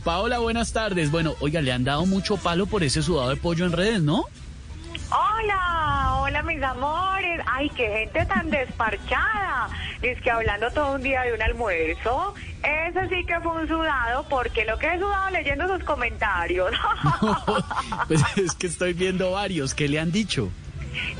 Paola, 0.00 0.38
buenas 0.38 0.72
tardes. 0.72 1.10
Bueno, 1.10 1.34
oiga, 1.40 1.60
le 1.60 1.72
han 1.72 1.84
dado 1.84 2.06
mucho 2.06 2.36
palo 2.36 2.66
por 2.66 2.82
ese 2.82 3.02
sudado 3.02 3.30
de 3.30 3.36
pollo 3.36 3.66
en 3.66 3.72
redes, 3.72 4.02
¿no? 4.02 4.24
Hola, 5.10 6.18
hola 6.20 6.42
mis 6.42 6.62
amores. 6.62 7.40
Ay, 7.46 7.70
qué 7.70 7.88
gente 7.88 8.24
tan 8.26 8.50
desparchada. 8.50 9.68
Es 10.02 10.20
que 10.22 10.30
hablando 10.30 10.70
todo 10.70 10.94
un 10.94 11.02
día 11.02 11.22
de 11.22 11.34
un 11.34 11.42
almuerzo. 11.42 12.34
Eso 12.62 13.00
sí 13.08 13.24
que 13.26 13.40
fue 13.40 13.62
un 13.62 13.68
sudado, 13.68 14.24
porque 14.28 14.64
lo 14.64 14.78
que 14.78 14.86
he 14.86 14.98
sudado 14.98 15.30
leyendo 15.30 15.68
sus 15.68 15.84
comentarios. 15.84 16.72
pues 18.08 18.22
es 18.36 18.54
que 18.54 18.66
estoy 18.66 18.92
viendo 18.92 19.32
varios. 19.32 19.74
¿Qué 19.74 19.88
le 19.88 19.98
han 19.98 20.12
dicho? 20.12 20.50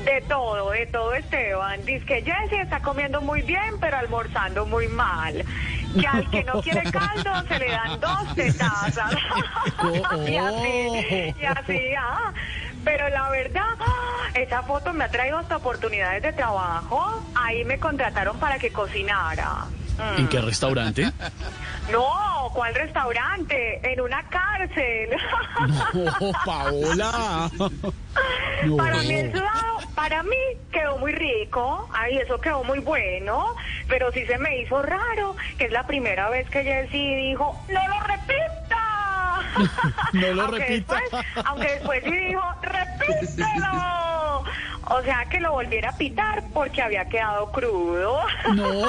De 0.04 0.20
todo, 0.28 0.70
de 0.70 0.86
todo 0.86 1.14
Esteban. 1.14 1.84
Dice 1.84 2.04
que 2.04 2.22
Jessy 2.22 2.56
está 2.56 2.80
comiendo 2.80 3.20
muy 3.20 3.42
bien, 3.42 3.78
pero 3.80 3.98
almorzando 3.98 4.66
muy 4.66 4.88
mal. 4.88 5.44
Que 5.98 6.06
al 6.06 6.30
que 6.30 6.44
no 6.44 6.62
quiere 6.62 6.90
caldo 6.90 7.30
se 7.48 7.58
le 7.58 7.70
dan 7.70 8.00
dos 8.00 8.34
tetazas. 8.34 9.12
y 10.28 10.36
así, 10.36 11.34
y 11.40 11.44
así, 11.44 11.80
ah. 11.98 12.32
Pero 12.84 13.08
la 13.10 13.28
verdad, 13.28 13.74
esa 14.34 14.62
foto 14.62 14.92
me 14.92 15.04
ha 15.04 15.08
traído 15.10 15.38
hasta 15.38 15.56
oportunidades 15.56 16.22
de 16.22 16.32
trabajo. 16.32 17.22
Ahí 17.34 17.64
me 17.64 17.78
contrataron 17.78 18.38
para 18.38 18.58
que 18.58 18.72
cocinara. 18.72 19.66
¿En 20.16 20.28
qué 20.28 20.40
restaurante? 20.40 21.12
No, 21.92 22.50
¿cuál 22.54 22.74
restaurante? 22.74 23.80
En 23.92 24.00
una 24.00 24.22
cárcel. 24.28 25.10
No, 25.92 26.32
Paola. 26.44 27.50
No. 27.58 27.70
Para 28.76 28.98
mí 28.98 29.14
el 29.14 29.32
sudado, 29.32 29.69
para 30.10 30.24
mí 30.24 30.36
quedó 30.72 30.98
muy 30.98 31.12
rico, 31.12 31.88
ay, 31.94 32.18
eso 32.18 32.40
quedó 32.40 32.64
muy 32.64 32.80
bueno, 32.80 33.54
pero 33.86 34.10
sí 34.10 34.26
se 34.26 34.38
me 34.38 34.58
hizo 34.58 34.82
raro, 34.82 35.36
que 35.56 35.66
es 35.66 35.70
la 35.70 35.86
primera 35.86 36.28
vez 36.30 36.50
que 36.50 36.64
Jessy 36.64 37.14
dijo, 37.14 37.56
no 37.68 37.88
lo 37.88 38.00
repita. 38.00 38.86
No 40.12 40.32
lo 40.32 40.42
aunque 40.42 40.58
repita. 40.58 40.98
Después, 41.00 41.26
aunque 41.44 41.72
después 41.74 42.02
sí 42.04 42.10
dijo, 42.10 42.42
repítelo. 42.62 44.44
O 44.92 45.02
sea 45.04 45.24
que 45.26 45.38
lo 45.38 45.52
volviera 45.52 45.90
a 45.90 45.96
pitar 45.96 46.42
porque 46.52 46.82
había 46.82 47.04
quedado 47.04 47.52
crudo. 47.52 48.20
No. 48.52 48.88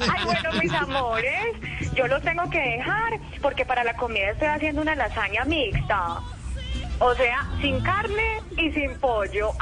Ay, 0.00 0.24
bueno, 0.24 0.52
mis 0.60 0.72
amores, 0.72 1.56
yo 1.94 2.08
los 2.08 2.20
tengo 2.22 2.50
que 2.50 2.58
dejar 2.58 3.20
porque 3.40 3.64
para 3.64 3.84
la 3.84 3.94
comida 3.94 4.30
estoy 4.30 4.48
haciendo 4.48 4.82
una 4.82 4.96
lasaña 4.96 5.44
mixta. 5.44 6.20
O 7.00 7.14
sea, 7.14 7.46
sin 7.60 7.80
carne 7.80 8.40
y 8.56 8.70
sin 8.72 8.94
pollo. 8.98 9.50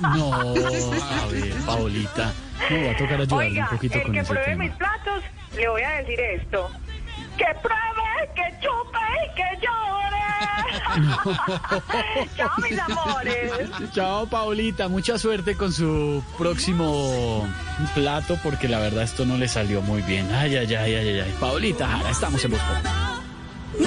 No, 0.00 0.34
a 0.34 0.42
ver, 1.30 1.52
Paolita. 1.64 2.32
No, 2.68 2.76
va 2.86 2.90
a 2.90 2.96
tocar 2.96 3.20
ayudarle 3.20 3.46
Oiga, 3.50 3.64
un 3.70 3.76
poquito 3.76 3.98
el 3.98 4.02
con 4.02 4.12
que 4.12 4.18
ese 4.18 4.28
pruebe 4.32 4.46
tema. 4.50 4.64
mis 4.64 4.72
platos, 4.72 5.22
le 5.56 5.68
voy 5.68 5.82
a 5.82 5.90
decir 5.90 6.18
esto. 6.20 6.70
Que 7.38 7.44
pruebe, 7.62 8.32
que 8.34 8.42
chupe 8.60 8.98
y 9.22 9.34
que 9.36 9.44
llore. 9.62 10.26
Chao, 12.36 12.50
mis 12.68 12.78
amores. 12.80 13.52
Chao, 13.94 14.26
Paolita. 14.26 14.88
Mucha 14.88 15.18
suerte 15.18 15.56
con 15.56 15.72
su 15.72 16.24
próximo 16.36 17.46
plato, 17.94 18.36
porque 18.42 18.66
la 18.68 18.80
verdad 18.80 19.04
esto 19.04 19.24
no 19.24 19.36
le 19.36 19.46
salió 19.46 19.82
muy 19.82 20.02
bien. 20.02 20.28
Ay, 20.34 20.56
ay, 20.56 20.74
ay, 20.74 20.94
ay, 20.96 21.08
ay. 21.10 21.20
ay. 21.20 21.34
Paolita, 21.38 21.86
Jara, 21.86 22.10
estamos 22.10 22.44
en 22.44 22.50
Populi. 22.50 23.86